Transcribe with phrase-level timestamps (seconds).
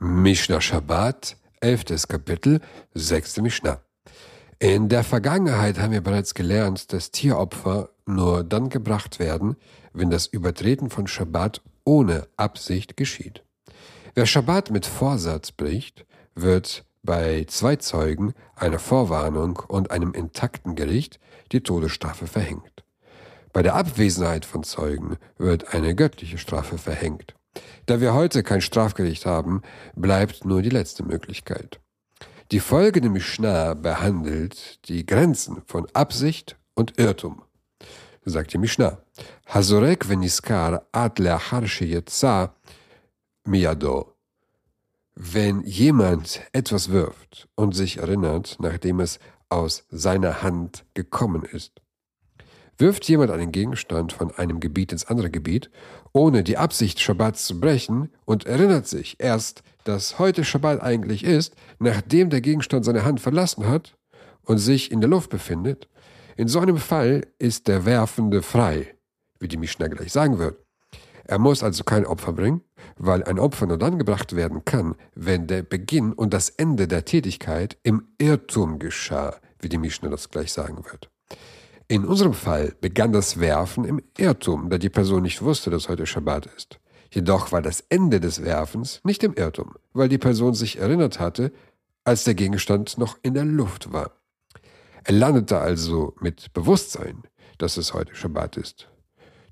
[0.00, 2.06] Mishnah Shabbat, 11.
[2.06, 2.60] Kapitel,
[2.94, 3.38] 6.
[3.38, 3.80] Mishnah.
[4.60, 9.56] In der Vergangenheit haben wir bereits gelernt, dass Tieropfer nur dann gebracht werden,
[9.92, 13.42] wenn das Übertreten von Shabbat ohne Absicht geschieht.
[14.14, 21.18] Wer Shabbat mit Vorsatz bricht, wird bei zwei Zeugen, einer Vorwarnung und einem intakten Gericht
[21.50, 22.84] die Todesstrafe verhängt.
[23.52, 27.34] Bei der Abwesenheit von Zeugen wird eine göttliche Strafe verhängt.
[27.86, 29.62] Da wir heute kein Strafgericht haben,
[29.94, 31.80] bleibt nur die letzte Möglichkeit.
[32.50, 37.42] Die folgende Mishnah behandelt die Grenzen von Absicht und Irrtum.
[38.24, 38.98] Sagt die Mishnah.
[39.46, 42.54] Hazorek veniskar ad leachar yetza
[43.44, 44.14] miyado.
[45.14, 49.18] Wenn jemand etwas wirft und sich erinnert, nachdem es
[49.48, 51.80] aus seiner Hand gekommen ist,
[52.80, 55.68] Wirft jemand einen Gegenstand von einem Gebiet ins andere Gebiet,
[56.12, 61.56] ohne die Absicht, Schabbat zu brechen, und erinnert sich erst, dass heute Schabbat eigentlich ist,
[61.80, 63.96] nachdem der Gegenstand seine Hand verlassen hat
[64.42, 65.88] und sich in der Luft befindet,
[66.36, 68.94] in so einem Fall ist der Werfende frei,
[69.40, 70.64] wie die Mishnah gleich sagen wird.
[71.24, 72.62] Er muss also kein Opfer bringen,
[72.96, 77.04] weil ein Opfer nur dann gebracht werden kann, wenn der Beginn und das Ende der
[77.04, 81.10] Tätigkeit im Irrtum geschah, wie die Mishnah das gleich sagen wird.
[81.90, 86.04] In unserem Fall begann das Werfen im Irrtum, da die Person nicht wusste, dass heute
[86.04, 86.78] Schabbat ist.
[87.10, 91.50] Jedoch war das Ende des Werfens nicht im Irrtum, weil die Person sich erinnert hatte,
[92.04, 94.12] als der Gegenstand noch in der Luft war.
[95.04, 97.22] Er landete also mit Bewusstsein,
[97.56, 98.90] dass es heute Schabbat ist.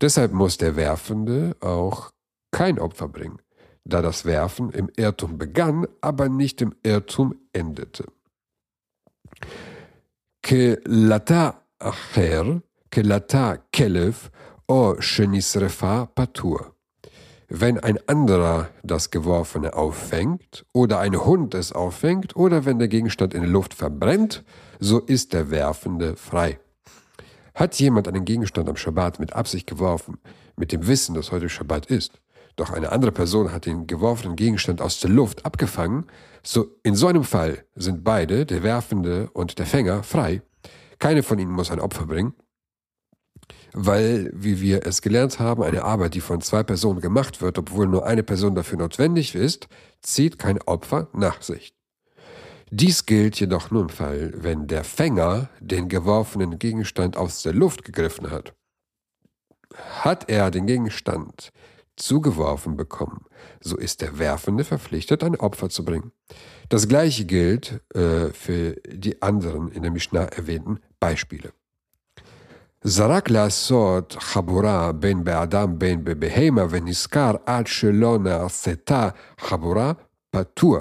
[0.00, 2.10] Deshalb muss der Werfende auch
[2.50, 3.38] kein Opfer bringen,
[3.84, 8.06] da das Werfen im Irrtum begann, aber nicht im Irrtum endete.
[10.42, 12.43] Que lata אחר
[12.93, 14.29] כלתה כלב
[14.69, 16.57] או שנשרפה פטור.
[17.51, 23.33] Wenn ein anderer das Geworfene auffängt oder ein Hund es auffängt oder wenn der Gegenstand
[23.33, 24.43] in der Luft verbrennt,
[24.79, 26.59] so ist der Werfende frei.
[27.55, 30.19] Hat jemand einen Gegenstand am Schabbat mit Absicht geworfen,
[30.57, 32.21] mit dem Wissen, dass heute Schabbat ist,
[32.55, 36.05] doch eine andere Person hat den geworfenen Gegenstand aus der Luft abgefangen,
[36.43, 40.43] so in so einem Fall sind beide, der Werfende und der Fänger, frei
[40.98, 42.34] keine von ihnen muss ein Opfer bringen,
[43.72, 47.86] weil, wie wir es gelernt haben, eine Arbeit, die von zwei Personen gemacht wird, obwohl
[47.86, 49.68] nur eine Person dafür notwendig ist,
[50.00, 51.74] zieht kein Opfer nach sich.
[52.70, 57.84] Dies gilt jedoch nur im Fall, wenn der Fänger den geworfenen Gegenstand aus der Luft
[57.84, 58.54] gegriffen hat.
[59.74, 61.52] Hat er den Gegenstand
[61.95, 63.25] zugeworfen bekommen,
[63.61, 66.11] so ist der Werfende verpflichtet, ein Opfer zu bringen.
[66.69, 71.51] Das gleiche gilt äh, für die anderen in der Mishnah erwähnten Beispiele.
[72.83, 79.91] זרק לעשות חבורה בין באדם בין בבהמה ונזכר עד שלא נעשתה חבורה
[80.31, 80.77] פטור.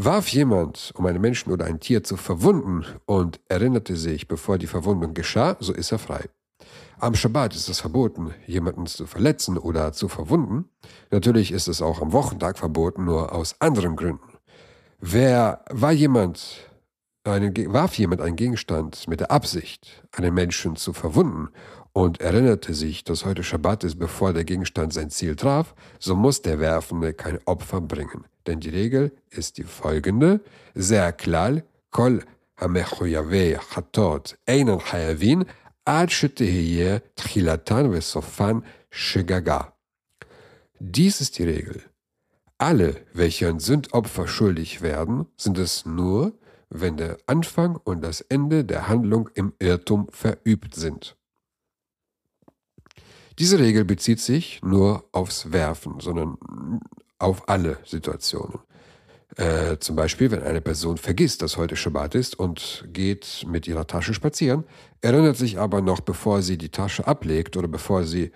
[0.00, 4.68] Warf jemand, um einen Menschen oder ein Tier zu verwunden und erinnerte sich, bevor die
[4.68, 6.24] Verwundung geschah, so ist er frei.
[6.99, 10.69] Am Schabbat ist es verboten, jemanden zu verletzen oder zu verwunden.
[11.11, 14.37] Natürlich ist es auch am Wochentag verboten, nur aus anderen Gründen.
[14.99, 16.69] Wer war jemand,
[17.23, 21.49] einen, warf jemand einen Gegenstand mit der Absicht, einen Menschen zu verwunden
[21.91, 26.41] und erinnerte sich, dass heute Schabbat ist, bevor der Gegenstand sein Ziel traf, so muss
[26.41, 28.25] der Werfende kein Opfer bringen.
[28.47, 30.41] Denn die Regel ist die folgende:
[30.73, 31.61] Sehr klar,
[31.91, 32.23] kol
[32.57, 35.45] hamechoyaveh hatot einen hayavin
[35.86, 38.58] עד שתהיה תחילתן וסופן
[38.90, 39.60] שגגה.
[40.80, 41.82] Dies ist die Regel.
[42.58, 46.32] Alle, welche ein Sündopfer schuldig werden, sind es nur,
[46.70, 51.16] wenn der Anfang und das Ende der Handlung im Irrtum verübt sind.
[53.38, 56.36] Diese Regel bezieht sich nur aufs Werfen, sondern
[57.18, 58.58] auf alle Situationen.
[59.35, 63.87] Äh, zum Beispiel, wenn eine Person vergisst, dass heute Schabbat ist und geht mit ihrer
[63.87, 64.63] Tasche spazieren,
[65.01, 68.31] erinnert sich aber noch, bevor sie die Tasche ablegt oder bevor sie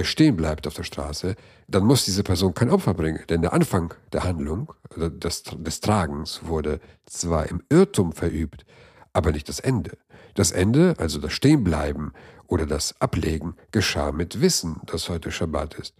[0.00, 1.36] stehen bleibt auf der Straße,
[1.68, 3.20] dann muss diese Person kein Opfer bringen.
[3.28, 8.64] Denn der Anfang der Handlung, des, des Tragens, wurde zwar im Irrtum verübt,
[9.12, 9.98] aber nicht das Ende.
[10.34, 12.12] Das Ende, also das Stehenbleiben
[12.46, 15.94] oder das Ablegen, geschah mit Wissen, dass heute Schabbat ist.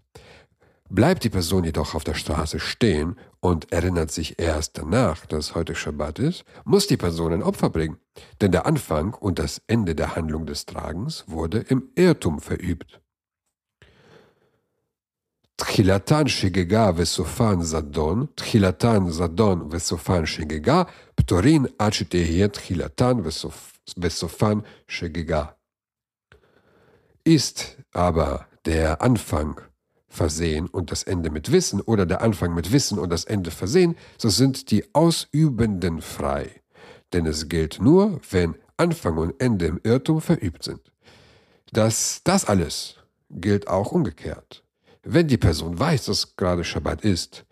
[0.94, 5.74] Bleibt die Person jedoch auf der Straße stehen und erinnert sich erst danach, dass heute
[5.74, 7.96] Schabbat ist, muss die Person ein Opfer bringen,
[8.42, 13.00] denn der Anfang und das Ende der Handlung des Tragens wurde im Irrtum verübt.
[15.56, 20.86] Tchilatan shigega vesofan zadon, tchilatan zadon vesofan shigega,
[21.16, 23.24] ptorin achitehie tchilatan
[23.96, 25.56] vesofan shigega.
[27.24, 29.71] Ist aber der Anfang
[30.12, 33.96] versehen und das Ende mit Wissen oder der Anfang mit Wissen und das Ende versehen,
[34.18, 36.60] so sind die Ausübenden frei.
[37.12, 40.80] Denn es gilt nur, wenn Anfang und Ende im Irrtum verübt sind.
[41.72, 42.96] Das, das alles
[43.30, 44.62] gilt auch umgekehrt.
[45.02, 47.44] Wenn die Person weiß, dass gerade Schabbat ist,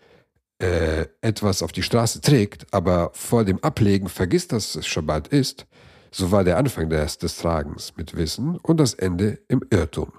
[0.58, 5.66] äh, etwas auf die Straße trägt, aber vor dem Ablegen vergisst, dass es Schabbat ist,
[6.12, 10.12] so war der Anfang des, des Tragens mit Wissen und das Ende im Irrtum.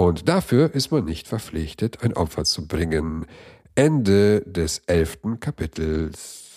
[0.00, 3.26] Und dafür ist man nicht verpflichtet, ein Opfer zu bringen.
[3.74, 6.47] Ende des elften Kapitels.